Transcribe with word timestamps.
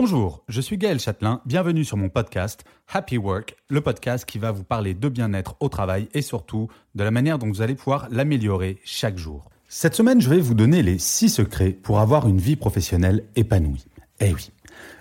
Bonjour, 0.00 0.44
je 0.46 0.60
suis 0.60 0.78
Gaël 0.78 1.00
Châtelain, 1.00 1.40
bienvenue 1.44 1.84
sur 1.84 1.96
mon 1.96 2.08
podcast 2.08 2.62
Happy 2.86 3.18
Work, 3.18 3.56
le 3.68 3.80
podcast 3.80 4.24
qui 4.24 4.38
va 4.38 4.52
vous 4.52 4.62
parler 4.62 4.94
de 4.94 5.08
bien-être 5.08 5.56
au 5.58 5.68
travail 5.68 6.08
et 6.14 6.22
surtout 6.22 6.68
de 6.94 7.02
la 7.02 7.10
manière 7.10 7.36
dont 7.36 7.48
vous 7.48 7.62
allez 7.62 7.74
pouvoir 7.74 8.06
l'améliorer 8.12 8.78
chaque 8.84 9.18
jour. 9.18 9.50
Cette 9.66 9.96
semaine, 9.96 10.20
je 10.20 10.30
vais 10.30 10.38
vous 10.38 10.54
donner 10.54 10.84
les 10.84 10.98
6 10.98 11.30
secrets 11.30 11.72
pour 11.72 11.98
avoir 11.98 12.28
une 12.28 12.38
vie 12.38 12.54
professionnelle 12.54 13.24
épanouie. 13.34 13.86
Eh 14.20 14.32
oui, 14.32 14.52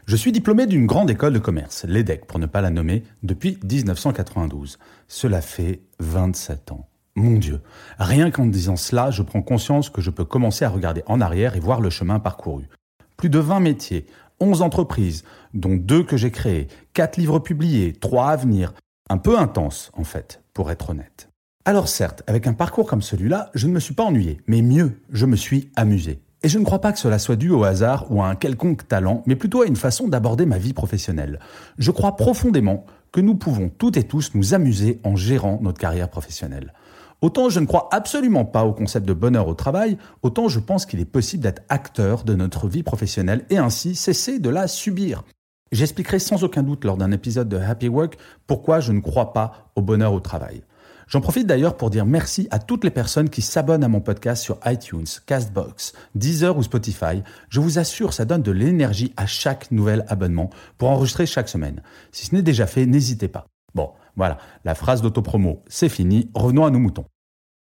je 0.07 0.15
suis 0.15 0.31
diplômé 0.31 0.65
d'une 0.65 0.87
grande 0.87 1.11
école 1.11 1.33
de 1.33 1.37
commerce, 1.37 1.85
l'EDEC 1.87 2.25
pour 2.25 2.39
ne 2.39 2.47
pas 2.47 2.61
la 2.61 2.71
nommer, 2.71 3.03
depuis 3.21 3.59
1992. 3.71 4.79
Cela 5.07 5.41
fait 5.41 5.81
27 5.99 6.71
ans. 6.71 6.89
Mon 7.13 7.37
Dieu, 7.37 7.61
rien 7.99 8.31
qu'en 8.31 8.47
disant 8.47 8.75
cela, 8.75 9.11
je 9.11 9.21
prends 9.21 9.43
conscience 9.43 9.91
que 9.91 10.01
je 10.01 10.09
peux 10.09 10.25
commencer 10.25 10.65
à 10.65 10.69
regarder 10.69 11.03
en 11.05 11.21
arrière 11.21 11.55
et 11.55 11.59
voir 11.59 11.81
le 11.81 11.91
chemin 11.91 12.19
parcouru. 12.19 12.67
Plus 13.15 13.29
de 13.29 13.39
20 13.39 13.61
métiers, 13.61 14.05
11 14.39 14.61
entreprises, 14.61 15.23
dont 15.53 15.75
deux 15.75 16.03
que 16.03 16.17
j'ai 16.17 16.31
créées, 16.31 16.67
4 16.93 17.17
livres 17.17 17.39
publiés, 17.39 17.93
3 17.93 18.29
à 18.29 18.35
venir. 18.35 18.73
Un 19.09 19.17
peu 19.17 19.39
intense, 19.39 19.91
en 19.93 20.03
fait, 20.03 20.41
pour 20.53 20.71
être 20.71 20.89
honnête. 20.89 21.29
Alors 21.65 21.87
certes, 21.87 22.23
avec 22.27 22.47
un 22.47 22.53
parcours 22.53 22.87
comme 22.87 23.01
celui-là, 23.01 23.51
je 23.53 23.67
ne 23.67 23.73
me 23.73 23.79
suis 23.79 23.93
pas 23.93 24.03
ennuyé, 24.03 24.39
mais 24.47 24.61
mieux, 24.61 25.01
je 25.11 25.25
me 25.25 25.35
suis 25.35 25.69
amusé. 25.75 26.21
Et 26.43 26.49
je 26.49 26.59
ne 26.59 26.63
crois 26.63 26.79
pas 26.79 26.93
que 26.93 26.99
cela 26.99 27.19
soit 27.19 27.35
dû 27.35 27.49
au 27.49 27.63
hasard 27.63 28.11
ou 28.11 28.21
à 28.21 28.27
un 28.27 28.35
quelconque 28.35 28.87
talent, 28.87 29.23
mais 29.25 29.35
plutôt 29.35 29.63
à 29.63 29.65
une 29.65 29.75
façon 29.75 30.07
d'aborder 30.07 30.45
ma 30.45 30.57
vie 30.57 30.73
professionnelle. 30.73 31.39
Je 31.77 31.91
crois 31.91 32.15
profondément 32.15 32.85
que 33.11 33.21
nous 33.21 33.35
pouvons 33.35 33.69
toutes 33.69 33.97
et 33.97 34.03
tous 34.03 34.35
nous 34.35 34.53
amuser 34.53 34.99
en 35.03 35.15
gérant 35.15 35.59
notre 35.61 35.79
carrière 35.79 36.09
professionnelle. 36.09 36.73
Autant 37.21 37.49
je 37.49 37.59
ne 37.59 37.65
crois 37.65 37.89
absolument 37.91 38.45
pas 38.45 38.63
au 38.65 38.73
concept 38.73 39.07
de 39.07 39.13
bonheur 39.13 39.47
au 39.47 39.55
travail, 39.55 39.97
autant 40.21 40.49
je 40.49 40.59
pense 40.59 40.85
qu'il 40.85 40.99
est 40.99 41.05
possible 41.05 41.41
d'être 41.41 41.63
acteur 41.67 42.23
de 42.23 42.35
notre 42.35 42.67
vie 42.67 42.83
professionnelle 42.83 43.45
et 43.49 43.57
ainsi 43.57 43.95
cesser 43.95 44.37
de 44.37 44.49
la 44.49 44.67
subir. 44.67 45.23
J'expliquerai 45.71 46.19
sans 46.19 46.43
aucun 46.43 46.63
doute 46.63 46.85
lors 46.85 46.95
d'un 46.95 47.11
épisode 47.11 47.49
de 47.49 47.57
Happy 47.57 47.89
Work 47.89 48.17
pourquoi 48.45 48.79
je 48.79 48.91
ne 48.91 48.99
crois 48.99 49.33
pas 49.33 49.71
au 49.75 49.81
bonheur 49.81 50.13
au 50.13 50.19
travail. 50.19 50.61
J'en 51.07 51.21
profite 51.21 51.47
d'ailleurs 51.47 51.77
pour 51.77 51.89
dire 51.89 52.05
merci 52.05 52.47
à 52.51 52.59
toutes 52.59 52.83
les 52.83 52.91
personnes 52.91 53.29
qui 53.29 53.41
s'abonnent 53.41 53.83
à 53.83 53.87
mon 53.87 54.01
podcast 54.01 54.43
sur 54.43 54.59
iTunes, 54.65 55.07
Castbox, 55.25 55.93
Deezer 56.15 56.57
ou 56.57 56.63
Spotify. 56.63 57.23
Je 57.49 57.61
vous 57.61 57.79
assure, 57.79 58.13
ça 58.13 58.25
donne 58.25 58.43
de 58.43 58.51
l'énergie 58.51 59.13
à 59.15 59.25
chaque 59.25 59.71
nouvel 59.71 60.05
abonnement 60.09 60.49
pour 60.77 60.89
enregistrer 60.89 61.25
chaque 61.25 61.49
semaine. 61.49 61.81
Si 62.11 62.27
ce 62.27 62.35
n'est 62.35 62.41
déjà 62.41 62.67
fait, 62.67 62.85
n'hésitez 62.85 63.29
pas. 63.29 63.47
Bon, 63.73 63.91
voilà, 64.17 64.39
la 64.65 64.75
phrase 64.75 65.01
d'autopromo, 65.01 65.63
c'est 65.67 65.89
fini, 65.89 66.29
revenons 66.33 66.65
à 66.65 66.71
nos 66.71 66.79
moutons. 66.79 67.05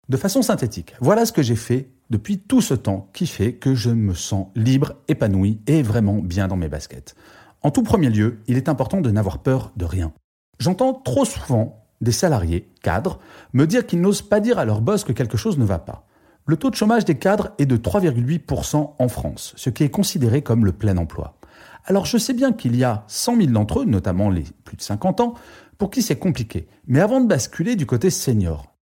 De 0.08 0.16
façon 0.16 0.41
synthétique, 0.41 0.94
voilà 1.00 1.27
ce 1.27 1.33
que 1.33 1.42
j'ai 1.42 1.56
fait 1.56 1.91
depuis 2.10 2.38
tout 2.38 2.60
ce 2.60 2.74
temps 2.74 3.10
qui 3.12 3.27
fait 3.27 3.55
que 3.55 3.74
je 3.74 3.91
me 3.91 4.14
sens 4.14 4.48
libre, 4.55 4.94
épanoui 5.08 5.60
et 5.66 5.82
vraiment 5.82 6.19
bien 6.19 6.47
dans 6.47 6.56
mes 6.56 6.69
baskets. 6.69 7.16
En 7.62 7.70
tout 7.70 7.82
premier 7.82 8.09
lieu, 8.09 8.38
il 8.47 8.56
est 8.56 8.69
important 8.69 9.00
de 9.00 9.10
n'avoir 9.10 9.38
peur 9.38 9.72
de 9.76 9.84
rien. 9.84 10.12
J'entends 10.59 10.94
trop 10.94 11.25
souvent 11.25 11.84
des 12.00 12.12
salariés, 12.12 12.70
cadres, 12.82 13.19
me 13.53 13.66
dire 13.66 13.87
qu'ils 13.87 14.00
n'osent 14.00 14.22
pas 14.22 14.41
dire 14.41 14.59
à 14.59 14.64
leur 14.64 14.81
boss 14.81 15.04
que 15.04 15.12
quelque 15.12 15.38
chose 15.38 15.59
ne 15.59 15.64
va 15.64 15.78
pas. 15.78 16.06
Le 16.47 16.56
taux 16.56 16.70
de 16.70 16.76
chômage 16.76 17.06
des 17.06 17.16
cadres 17.16 17.53
est 17.59 17.66
de 17.66 17.78
3,8% 17.78 18.94
en 18.98 19.09
France, 19.09 19.54
ce 19.56 19.70
qui 19.70 19.82
est 19.82 19.91
considéré 19.91 20.43
comme 20.43 20.66
le 20.66 20.72
plein 20.72 20.98
emploi. 20.98 21.38
Alors 21.84 22.06
je 22.06 22.17
sais 22.17 22.33
bien 22.33 22.53
qu'il 22.53 22.77
y 22.77 22.84
a 22.84 23.05
100 23.09 23.37
000 23.37 23.49
d'entre 23.50 23.81
eux, 23.81 23.84
notamment 23.84 24.31
les 24.31 24.45
plus 24.65 24.77
de 24.77 24.83
50 24.83 25.21
ans, 25.21 25.34
pour 25.77 25.91
qui 25.91 26.03
c'est 26.03 26.19
compliqué. 26.19 26.67
Mais 26.87 27.00
avant 27.00 27.21
de 27.21 27.27
basculer 27.27 27.77
du 27.77 27.84
côté 27.84 28.09
senior, 28.11 28.75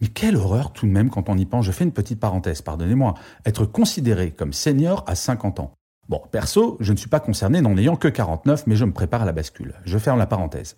mais 0.00 0.08
quelle 0.08 0.36
horreur 0.36 0.72
tout 0.72 0.86
de 0.86 0.90
même 0.90 1.10
quand 1.10 1.28
on 1.28 1.36
y 1.36 1.46
pense, 1.46 1.64
je 1.64 1.72
fais 1.72 1.84
une 1.84 1.92
petite 1.92 2.20
parenthèse, 2.20 2.62
pardonnez-moi, 2.62 3.14
être 3.44 3.64
considéré 3.64 4.32
comme 4.32 4.52
senior 4.52 5.04
à 5.06 5.14
50 5.14 5.60
ans. 5.60 5.72
Bon, 6.08 6.22
perso, 6.30 6.78
je 6.80 6.92
ne 6.92 6.96
suis 6.96 7.08
pas 7.08 7.20
concerné 7.20 7.60
n'en 7.60 7.76
ayant 7.76 7.96
que 7.96 8.08
49, 8.08 8.66
mais 8.66 8.76
je 8.76 8.84
me 8.84 8.92
prépare 8.92 9.22
à 9.22 9.24
la 9.26 9.32
bascule. 9.32 9.74
Je 9.84 9.98
ferme 9.98 10.18
la 10.18 10.26
parenthèse. 10.26 10.76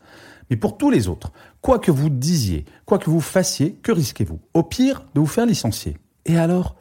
Mais 0.50 0.56
pour 0.56 0.76
tous 0.76 0.90
les 0.90 1.06
autres, 1.06 1.30
quoi 1.60 1.78
que 1.78 1.92
vous 1.92 2.10
disiez, 2.10 2.64
quoi 2.84 2.98
que 2.98 3.08
vous 3.08 3.20
fassiez, 3.20 3.74
que 3.74 3.92
risquez-vous? 3.92 4.40
Au 4.54 4.64
pire, 4.64 5.04
de 5.14 5.20
vous 5.20 5.26
faire 5.26 5.46
licencier. 5.46 5.98
Et 6.26 6.36
alors? 6.36 6.74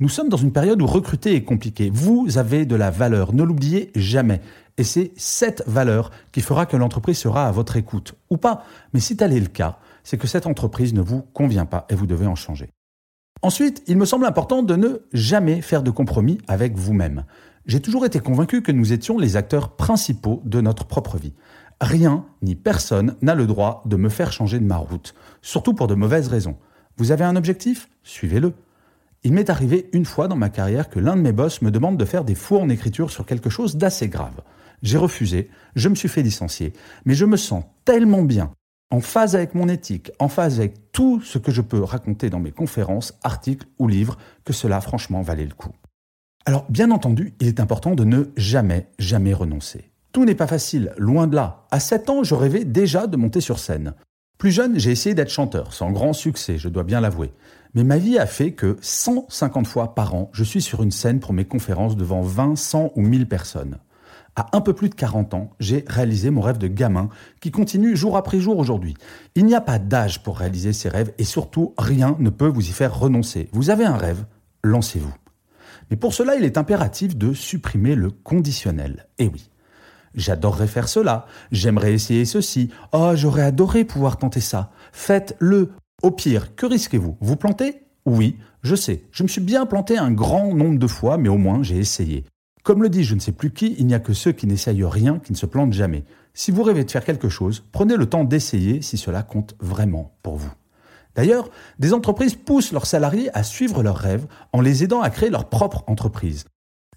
Nous 0.00 0.08
sommes 0.08 0.30
dans 0.30 0.38
une 0.38 0.50
période 0.50 0.80
où 0.80 0.86
recruter 0.86 1.34
est 1.34 1.44
compliqué. 1.44 1.90
Vous 1.92 2.38
avez 2.38 2.64
de 2.64 2.74
la 2.74 2.90
valeur, 2.90 3.34
ne 3.34 3.42
l'oubliez 3.42 3.90
jamais. 3.94 4.40
Et 4.78 4.82
c'est 4.82 5.12
cette 5.16 5.62
valeur 5.66 6.10
qui 6.32 6.40
fera 6.40 6.64
que 6.64 6.78
l'entreprise 6.78 7.18
sera 7.18 7.46
à 7.46 7.52
votre 7.52 7.76
écoute. 7.76 8.14
Ou 8.30 8.38
pas. 8.38 8.64
Mais 8.94 9.00
si 9.00 9.14
tel 9.14 9.34
est 9.34 9.40
le 9.40 9.46
cas, 9.46 9.76
c'est 10.02 10.16
que 10.16 10.26
cette 10.26 10.46
entreprise 10.46 10.94
ne 10.94 11.02
vous 11.02 11.20
convient 11.20 11.66
pas 11.66 11.84
et 11.90 11.94
vous 11.94 12.06
devez 12.06 12.26
en 12.26 12.34
changer. 12.34 12.70
Ensuite, 13.42 13.82
il 13.88 13.98
me 13.98 14.06
semble 14.06 14.24
important 14.24 14.62
de 14.62 14.74
ne 14.74 15.00
jamais 15.12 15.60
faire 15.60 15.82
de 15.82 15.90
compromis 15.90 16.38
avec 16.48 16.78
vous-même. 16.78 17.26
J'ai 17.66 17.80
toujours 17.80 18.06
été 18.06 18.20
convaincu 18.20 18.62
que 18.62 18.72
nous 18.72 18.94
étions 18.94 19.18
les 19.18 19.36
acteurs 19.36 19.76
principaux 19.76 20.40
de 20.46 20.62
notre 20.62 20.86
propre 20.86 21.18
vie. 21.18 21.34
Rien 21.78 22.24
ni 22.40 22.54
personne 22.54 23.16
n'a 23.20 23.34
le 23.34 23.46
droit 23.46 23.82
de 23.84 23.96
me 23.96 24.08
faire 24.08 24.32
changer 24.32 24.60
de 24.60 24.64
ma 24.64 24.78
route, 24.78 25.14
surtout 25.42 25.74
pour 25.74 25.88
de 25.88 25.94
mauvaises 25.94 26.28
raisons. 26.28 26.56
Vous 26.96 27.12
avez 27.12 27.24
un 27.24 27.36
objectif? 27.36 27.90
Suivez-le. 28.02 28.54
Il 29.22 29.34
m'est 29.34 29.50
arrivé 29.50 29.90
une 29.92 30.06
fois 30.06 30.28
dans 30.28 30.36
ma 30.36 30.48
carrière 30.48 30.88
que 30.88 30.98
l'un 30.98 31.14
de 31.14 31.20
mes 31.20 31.32
boss 31.32 31.60
me 31.60 31.70
demande 31.70 31.98
de 31.98 32.06
faire 32.06 32.24
des 32.24 32.34
faux 32.34 32.58
en 32.58 32.70
écriture 32.70 33.10
sur 33.10 33.26
quelque 33.26 33.50
chose 33.50 33.76
d'assez 33.76 34.08
grave. 34.08 34.40
J'ai 34.82 34.96
refusé, 34.96 35.50
je 35.76 35.90
me 35.90 35.94
suis 35.94 36.08
fait 36.08 36.22
licencier, 36.22 36.72
mais 37.04 37.12
je 37.12 37.26
me 37.26 37.36
sens 37.36 37.64
tellement 37.84 38.22
bien, 38.22 38.50
en 38.90 39.00
phase 39.00 39.36
avec 39.36 39.54
mon 39.54 39.68
éthique, 39.68 40.10
en 40.18 40.28
phase 40.28 40.58
avec 40.58 40.90
tout 40.92 41.20
ce 41.20 41.36
que 41.36 41.52
je 41.52 41.60
peux 41.60 41.82
raconter 41.82 42.30
dans 42.30 42.40
mes 42.40 42.50
conférences, 42.50 43.12
articles 43.22 43.66
ou 43.78 43.88
livres, 43.88 44.16
que 44.44 44.54
cela 44.54 44.80
franchement 44.80 45.20
valait 45.20 45.44
le 45.44 45.54
coup. 45.54 45.74
Alors, 46.46 46.64
bien 46.70 46.90
entendu, 46.90 47.34
il 47.40 47.46
est 47.48 47.60
important 47.60 47.94
de 47.94 48.04
ne 48.04 48.24
jamais, 48.38 48.88
jamais 48.98 49.34
renoncer. 49.34 49.90
Tout 50.12 50.24
n'est 50.24 50.34
pas 50.34 50.46
facile, 50.46 50.94
loin 50.96 51.26
de 51.26 51.36
là. 51.36 51.66
À 51.70 51.78
7 51.78 52.08
ans, 52.08 52.24
je 52.24 52.34
rêvais 52.34 52.64
déjà 52.64 53.06
de 53.06 53.18
monter 53.18 53.42
sur 53.42 53.58
scène. 53.58 53.92
Plus 54.38 54.50
jeune, 54.50 54.78
j'ai 54.78 54.90
essayé 54.90 55.14
d'être 55.14 55.28
chanteur, 55.28 55.74
sans 55.74 55.90
grand 55.90 56.14
succès, 56.14 56.56
je 56.56 56.70
dois 56.70 56.84
bien 56.84 57.02
l'avouer. 57.02 57.30
Mais 57.74 57.84
ma 57.84 57.98
vie 57.98 58.18
a 58.18 58.26
fait 58.26 58.52
que 58.52 58.76
150 58.80 59.66
fois 59.66 59.94
par 59.94 60.14
an, 60.14 60.30
je 60.32 60.44
suis 60.44 60.62
sur 60.62 60.82
une 60.82 60.90
scène 60.90 61.20
pour 61.20 61.32
mes 61.32 61.44
conférences 61.44 61.96
devant 61.96 62.22
20, 62.22 62.56
100 62.56 62.92
ou 62.96 63.00
1000 63.02 63.28
personnes. 63.28 63.78
À 64.36 64.56
un 64.56 64.60
peu 64.60 64.72
plus 64.72 64.88
de 64.88 64.94
40 64.94 65.34
ans, 65.34 65.50
j'ai 65.60 65.84
réalisé 65.86 66.30
mon 66.30 66.40
rêve 66.40 66.58
de 66.58 66.68
gamin 66.68 67.08
qui 67.40 67.50
continue 67.50 67.96
jour 67.96 68.16
après 68.16 68.40
jour 68.40 68.58
aujourd'hui. 68.58 68.94
Il 69.34 69.44
n'y 69.44 69.54
a 69.54 69.60
pas 69.60 69.78
d'âge 69.78 70.22
pour 70.22 70.38
réaliser 70.38 70.72
ses 70.72 70.88
rêves 70.88 71.12
et 71.18 71.24
surtout, 71.24 71.74
rien 71.78 72.16
ne 72.18 72.30
peut 72.30 72.46
vous 72.46 72.68
y 72.68 72.72
faire 72.72 72.98
renoncer. 72.98 73.48
Vous 73.52 73.70
avez 73.70 73.84
un 73.84 73.96
rêve, 73.96 74.24
lancez-vous. 74.62 75.14
Mais 75.90 75.96
pour 75.96 76.14
cela, 76.14 76.36
il 76.36 76.44
est 76.44 76.58
impératif 76.58 77.16
de 77.16 77.32
supprimer 77.32 77.94
le 77.94 78.10
conditionnel. 78.10 79.08
Eh 79.18 79.28
oui. 79.28 79.50
J'adorerais 80.14 80.66
faire 80.66 80.88
cela, 80.88 81.26
j'aimerais 81.52 81.92
essayer 81.92 82.24
ceci, 82.24 82.70
oh 82.92 83.12
j'aurais 83.14 83.42
adoré 83.42 83.84
pouvoir 83.84 84.16
tenter 84.16 84.40
ça. 84.40 84.72
Faites-le. 84.92 85.70
Au 86.02 86.10
pire, 86.10 86.54
que 86.56 86.64
risquez-vous? 86.64 87.18
Vous 87.20 87.36
plantez? 87.36 87.82
Oui, 88.06 88.38
je 88.62 88.74
sais, 88.74 89.04
je 89.12 89.22
me 89.22 89.28
suis 89.28 89.42
bien 89.42 89.66
planté 89.66 89.98
un 89.98 90.10
grand 90.10 90.54
nombre 90.54 90.78
de 90.78 90.86
fois, 90.86 91.18
mais 91.18 91.28
au 91.28 91.36
moins 91.36 91.62
j'ai 91.62 91.76
essayé. 91.76 92.24
Comme 92.62 92.82
le 92.82 92.88
dit 92.88 93.04
je 93.04 93.14
ne 93.14 93.20
sais 93.20 93.32
plus 93.32 93.52
qui, 93.52 93.74
il 93.78 93.86
n'y 93.86 93.94
a 93.94 94.00
que 94.00 94.14
ceux 94.14 94.32
qui 94.32 94.46
n'essayent 94.46 94.84
rien 94.84 95.18
qui 95.18 95.32
ne 95.32 95.36
se 95.36 95.44
plantent 95.44 95.74
jamais. 95.74 96.04
Si 96.32 96.50
vous 96.50 96.62
rêvez 96.62 96.84
de 96.84 96.90
faire 96.90 97.04
quelque 97.04 97.28
chose, 97.28 97.62
prenez 97.72 97.96
le 97.96 98.06
temps 98.06 98.24
d'essayer 98.24 98.80
si 98.80 98.96
cela 98.96 99.22
compte 99.22 99.54
vraiment 99.60 100.16
pour 100.22 100.36
vous. 100.36 100.52
D'ailleurs, 101.14 101.50
des 101.78 101.92
entreprises 101.92 102.34
poussent 102.34 102.72
leurs 102.72 102.86
salariés 102.86 103.28
à 103.36 103.42
suivre 103.42 103.82
leurs 103.82 103.98
rêves 103.98 104.26
en 104.54 104.62
les 104.62 104.82
aidant 104.82 105.02
à 105.02 105.10
créer 105.10 105.28
leur 105.28 105.50
propre 105.50 105.84
entreprise. 105.86 106.44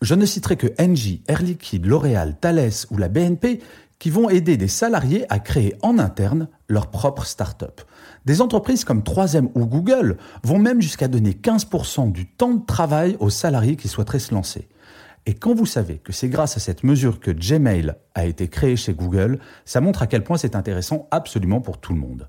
Je 0.01 0.16
ne 0.16 0.25
citerai 0.25 0.57
que 0.57 0.68
Engie, 0.80 1.24
Air 1.27 1.42
Liquide, 1.42 1.86
L'Oréal, 1.86 2.38
Thales 2.39 2.72
ou 2.92 2.98
la 2.98 3.07
BNP 3.07 3.62
qui 4.03 4.09
vont 4.09 4.29
aider 4.29 4.57
des 4.57 4.67
salariés 4.67 5.25
à 5.29 5.39
créer 5.39 5.75
en 5.81 5.97
interne 5.97 6.50
leur 6.67 6.88
propre 6.88 7.25
start-up. 7.25 7.79
Des 8.25 8.41
entreprises 8.41 8.83
comme 8.83 9.00
3M 9.00 9.47
ou 9.55 9.65
Google 9.65 10.17
vont 10.44 10.59
même 10.59 10.81
jusqu'à 10.81 11.07
donner 11.07 11.31
15% 11.31 12.11
du 12.11 12.27
temps 12.27 12.55
de 12.55 12.65
travail 12.65 13.15
aux 13.21 13.29
salariés 13.29 13.77
qui 13.77 13.88
souhaiteraient 13.88 14.19
se 14.19 14.33
lancer. 14.33 14.67
Et 15.25 15.35
quand 15.35 15.53
vous 15.53 15.65
savez 15.65 16.00
que 16.00 16.11
c'est 16.11 16.27
grâce 16.27 16.57
à 16.57 16.59
cette 16.59 16.83
mesure 16.83 17.21
que 17.21 17.31
Gmail 17.31 17.94
a 18.13 18.25
été 18.25 18.50
créé 18.50 18.75
chez 18.75 18.94
Google, 18.94 19.39
ça 19.63 19.79
montre 19.79 20.01
à 20.01 20.07
quel 20.07 20.25
point 20.25 20.35
c'est 20.35 20.57
intéressant 20.57 21.07
absolument 21.09 21.61
pour 21.61 21.77
tout 21.77 21.94
le 21.94 22.00
monde. 22.00 22.27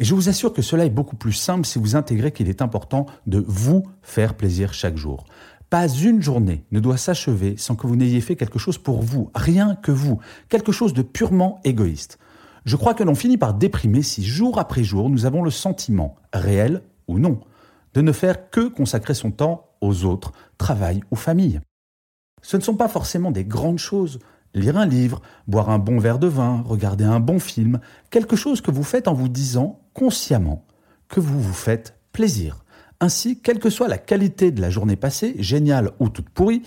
Et 0.00 0.04
je 0.04 0.14
vous 0.14 0.28
assure 0.28 0.52
que 0.52 0.62
cela 0.62 0.84
est 0.84 0.90
beaucoup 0.90 1.16
plus 1.16 1.32
simple 1.32 1.66
si 1.66 1.80
vous 1.80 1.96
intégrez 1.96 2.30
qu'il 2.30 2.48
est 2.48 2.62
important 2.62 3.06
de 3.26 3.44
vous 3.48 3.82
faire 4.02 4.34
plaisir 4.34 4.72
chaque 4.72 4.96
jour. 4.96 5.24
Pas 5.70 5.88
une 5.88 6.22
journée 6.22 6.64
ne 6.70 6.80
doit 6.80 6.96
s'achever 6.96 7.56
sans 7.58 7.76
que 7.76 7.86
vous 7.86 7.96
n'ayez 7.96 8.22
fait 8.22 8.36
quelque 8.36 8.58
chose 8.58 8.78
pour 8.78 9.02
vous, 9.02 9.30
rien 9.34 9.74
que 9.76 9.92
vous, 9.92 10.18
quelque 10.48 10.72
chose 10.72 10.94
de 10.94 11.02
purement 11.02 11.60
égoïste. 11.64 12.18
Je 12.64 12.76
crois 12.76 12.94
que 12.94 13.04
l'on 13.04 13.14
finit 13.14 13.36
par 13.36 13.54
déprimer 13.54 14.02
si 14.02 14.24
jour 14.24 14.58
après 14.58 14.82
jour 14.82 15.10
nous 15.10 15.26
avons 15.26 15.42
le 15.42 15.50
sentiment, 15.50 16.16
réel 16.32 16.82
ou 17.06 17.18
non, 17.18 17.40
de 17.94 18.00
ne 18.00 18.12
faire 18.12 18.50
que 18.50 18.68
consacrer 18.68 19.14
son 19.14 19.30
temps 19.30 19.70
aux 19.80 20.04
autres, 20.04 20.32
travail 20.56 21.02
ou 21.10 21.16
famille. 21.16 21.60
Ce 22.42 22.56
ne 22.56 22.62
sont 22.62 22.76
pas 22.76 22.88
forcément 22.88 23.30
des 23.30 23.44
grandes 23.44 23.78
choses. 23.78 24.18
Lire 24.54 24.78
un 24.78 24.86
livre, 24.86 25.20
boire 25.46 25.68
un 25.68 25.78
bon 25.78 25.98
verre 25.98 26.18
de 26.18 26.26
vin, 26.26 26.62
regarder 26.62 27.04
un 27.04 27.20
bon 27.20 27.38
film, 27.38 27.80
quelque 28.10 28.36
chose 28.36 28.62
que 28.62 28.70
vous 28.70 28.82
faites 28.82 29.06
en 29.06 29.12
vous 29.12 29.28
disant 29.28 29.80
consciemment 29.92 30.64
que 31.08 31.20
vous 31.20 31.40
vous 31.40 31.52
faites 31.52 31.98
plaisir. 32.12 32.64
Ainsi, 33.00 33.38
quelle 33.40 33.60
que 33.60 33.70
soit 33.70 33.86
la 33.86 33.98
qualité 33.98 34.50
de 34.50 34.60
la 34.60 34.70
journée 34.70 34.96
passée, 34.96 35.36
géniale 35.38 35.92
ou 36.00 36.08
toute 36.08 36.28
pourrie, 36.28 36.62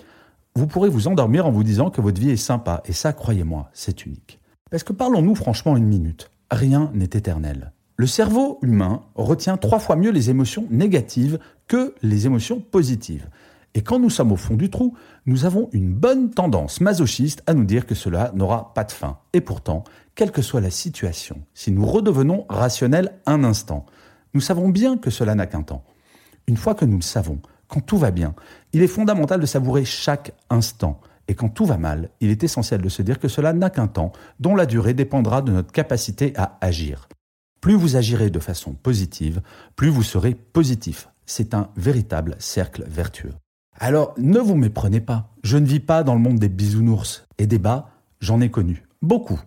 vous 0.56 0.66
pourrez 0.66 0.90
vous 0.90 1.08
endormir 1.08 1.46
en 1.46 1.52
vous 1.52 1.64
disant 1.64 1.90
que 1.90 2.00
votre 2.00 2.22
vie 2.22 2.30
est 2.30 2.38
sympa. 2.38 2.82
Et 2.86 2.94
ça, 2.94 3.12
croyez-moi, 3.12 3.70
c'est 3.74 4.06
unique. 4.06 4.40
Parce 4.70 4.84
que 4.84 4.94
parlons-nous 4.94 5.36
franchement 5.36 5.76
une 5.76 5.88
minute. 5.88 6.32
Rien 6.50 6.90
n'est 6.94 7.06
éternel. 7.06 7.74
Le 7.98 8.08
cerveau 8.08 8.60
humain 8.62 9.02
retient 9.16 9.58
trois 9.58 9.80
fois 9.80 9.98
mieux 9.98 10.12
les 10.12 10.30
émotions 10.30 10.68
négatives 10.70 11.38
que 11.68 11.96
les 12.02 12.26
émotions 12.26 12.62
positives. 12.62 13.28
Et 13.74 13.82
quand 13.82 14.00
nous 14.00 14.10
sommes 14.10 14.32
au 14.32 14.38
fond 14.38 14.56
du 14.56 14.70
trou, 14.70 14.96
nous 15.26 15.46
avons 15.46 15.70
une 15.72 15.94
bonne 15.94 16.30
tendance 16.30 16.82
masochiste 16.82 17.44
à 17.46 17.54
nous 17.54 17.64
dire 17.66 17.86
que 17.86 17.96
cela 17.96 18.32
n'aura 18.36 18.74
pas 18.74 18.84
de 18.86 18.92
fin. 18.92 19.20
Et 19.34 19.42
pourtant, 19.42 19.84
quelle 20.16 20.32
que 20.32 20.42
soit 20.42 20.62
la 20.62 20.72
situation, 20.72 21.42
si 21.54 21.72
nous 21.72 21.86
redevenons 21.86 22.46
rationnels 22.50 23.14
un 23.26 23.44
instant, 23.44 23.86
nous 24.34 24.42
savons 24.42 24.70
bien 24.70 24.98
que 24.98 25.10
cela 25.10 25.36
n'a 25.36 25.46
qu'un 25.46 25.64
temps. 25.64 25.84
Une 26.52 26.58
fois 26.58 26.76
que 26.76 26.84
nous 26.84 26.98
le 26.98 27.02
savons, 27.02 27.40
quand 27.70 27.80
tout 27.80 27.98
va 27.98 28.12
bien, 28.12 28.36
il 28.74 28.84
est 28.84 28.88
fondamental 28.88 29.40
de 29.40 29.46
savourer 29.46 29.86
chaque 29.86 30.34
instant. 30.50 31.00
Et 31.30 31.34
quand 31.34 31.48
tout 31.48 31.66
va 31.66 31.78
mal, 31.78 32.10
il 32.20 32.30
est 32.30 32.44
essentiel 32.44 32.82
de 32.82 32.90
se 32.90 33.02
dire 33.02 33.20
que 33.20 33.30
cela 33.30 33.54
n'a 33.54 33.70
qu'un 33.70 33.88
temps, 33.88 34.12
dont 34.42 34.54
la 34.54 34.66
durée 34.66 34.94
dépendra 34.94 35.42
de 35.42 35.54
notre 35.54 35.72
capacité 35.72 36.34
à 36.36 36.58
agir. 36.60 37.08
Plus 37.62 37.76
vous 37.76 37.96
agirez 37.96 38.30
de 38.30 38.40
façon 38.40 38.74
positive, 38.74 39.42
plus 39.78 39.88
vous 39.88 40.04
serez 40.04 40.36
positif. 40.36 41.08
C'est 41.26 41.54
un 41.54 41.70
véritable 41.78 42.36
cercle 42.40 42.84
vertueux. 42.86 43.34
Alors 43.80 44.14
ne 44.18 44.40
vous 44.40 44.58
méprenez 44.58 45.00
pas, 45.00 45.30
je 45.42 45.58
ne 45.58 45.66
vis 45.66 45.80
pas 45.80 46.04
dans 46.04 46.16
le 46.16 46.20
monde 46.20 46.38
des 46.40 46.50
bisounours 46.50 47.26
et 47.38 47.48
des 47.48 47.60
bas, 47.60 47.92
j'en 48.20 48.42
ai 48.42 48.52
connu, 48.52 48.84
beaucoup. 49.02 49.40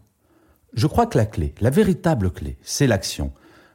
Je 0.72 0.86
crois 0.86 1.04
que 1.04 1.18
la 1.18 1.26
clé, 1.26 1.54
la 1.60 1.68
véritable 1.68 2.30
clé, 2.30 2.56
c'est 2.62 2.86
l'action. 2.86 3.34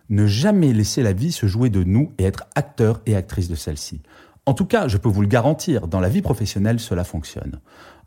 Ne 0.09 0.25
jamais 0.25 0.73
laisser 0.73 1.03
la 1.03 1.13
vie 1.13 1.31
se 1.31 1.45
jouer 1.45 1.69
de 1.69 1.83
nous 1.83 2.11
et 2.17 2.23
être 2.23 2.45
acteur 2.55 3.01
et 3.05 3.15
actrice 3.15 3.47
de 3.47 3.55
celle-ci. 3.55 4.01
En 4.45 4.53
tout 4.53 4.65
cas, 4.65 4.87
je 4.87 4.97
peux 4.97 5.09
vous 5.09 5.21
le 5.21 5.27
garantir, 5.27 5.87
dans 5.87 5.99
la 5.99 6.09
vie 6.09 6.23
professionnelle, 6.23 6.79
cela 6.79 7.03
fonctionne. 7.03 7.59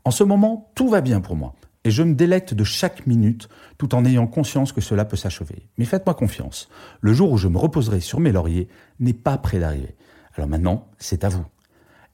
En 0.03 0.11
ce 0.11 0.25
moment, 0.25 0.71
tout 0.75 0.89
va 0.89 0.99
bien 0.99 1.21
pour 1.21 1.37
moi. 1.37 1.55
Et 1.85 1.91
je 1.91 2.03
me 2.03 2.13
délecte 2.13 2.53
de 2.53 2.63
chaque 2.63 3.07
minute 3.07 3.49
tout 3.77 3.95
en 3.95 4.05
ayant 4.05 4.27
conscience 4.27 4.71
que 4.71 4.81
cela 4.81 5.05
peut 5.05 5.17
s'achever. 5.17 5.67
Mais 5.77 5.85
faites-moi 5.85 6.13
confiance, 6.13 6.69
le 7.01 7.13
jour 7.13 7.31
où 7.31 7.37
je 7.37 7.47
me 7.47 7.57
reposerai 7.57 7.99
sur 7.99 8.19
mes 8.19 8.31
lauriers 8.31 8.67
n'est 8.99 9.13
pas 9.13 9.37
près 9.37 9.59
d'arriver. 9.59 9.95
Alors 10.35 10.49
maintenant, 10.49 10.87
c'est 10.97 11.23
à 11.23 11.29
vous. 11.29 11.45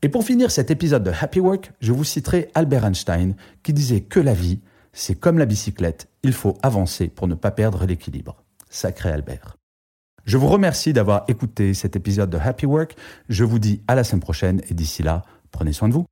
Et 0.02 0.10
pour 0.10 0.24
finir 0.24 0.50
cet 0.50 0.72
épisode 0.72 1.04
de 1.04 1.12
Happy 1.20 1.40
Work, 1.40 1.74
je 1.82 1.92
vous 1.92 2.04
citerai 2.04 2.50
Albert 2.56 2.86
Einstein 2.86 3.36
qui 3.64 3.74
disait 3.74 4.02
que 4.02 4.20
la 4.20 4.34
vie, 4.34 4.60
c'est 4.94 5.16
comme 5.16 5.38
la 5.38 5.46
bicyclette, 5.46 6.08
il 6.24 6.34
faut 6.34 6.58
avancer 6.64 7.08
pour 7.08 7.28
ne 7.28 7.36
pas 7.36 7.52
perdre 7.52 7.86
l'équilibre. 7.86 8.44
Sacré 8.70 9.12
Albert. 9.12 9.58
Je 10.30 10.38
vous 10.38 10.46
remercie 10.46 10.94
d'avoir 10.94 11.24
écouté 11.28 11.74
cet 11.74 11.96
épisode 11.96 12.30
de 12.30 12.38
Happy 12.38 12.68
Work. 12.68 12.96
Je 13.30 13.44
vous 13.44 13.58
dis 13.58 13.82
à 13.88 13.96
la 13.96 14.04
semaine 14.04 14.22
prochaine 14.22 14.62
et 14.70 14.76
d'ici 14.76 15.02
là, 15.02 15.24
prenez 15.50 15.74
soin 15.74 15.90
de 15.90 15.94
vous. 15.96 16.06